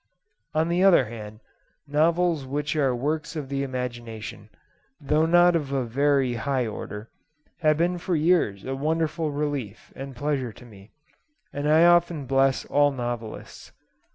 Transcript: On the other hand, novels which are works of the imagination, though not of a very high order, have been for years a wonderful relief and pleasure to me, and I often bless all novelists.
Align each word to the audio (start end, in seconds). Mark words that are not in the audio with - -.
On 0.55 0.67
the 0.67 0.83
other 0.83 1.05
hand, 1.05 1.41
novels 1.85 2.43
which 2.43 2.75
are 2.75 2.95
works 2.95 3.35
of 3.35 3.49
the 3.49 3.61
imagination, 3.61 4.49
though 4.99 5.27
not 5.27 5.55
of 5.55 5.71
a 5.71 5.85
very 5.85 6.33
high 6.33 6.65
order, 6.65 7.11
have 7.59 7.77
been 7.77 7.99
for 7.99 8.15
years 8.15 8.63
a 8.65 8.75
wonderful 8.75 9.29
relief 9.31 9.93
and 9.95 10.15
pleasure 10.15 10.51
to 10.53 10.65
me, 10.65 10.89
and 11.53 11.69
I 11.69 11.85
often 11.85 12.25
bless 12.25 12.65
all 12.65 12.91
novelists. 12.91 13.73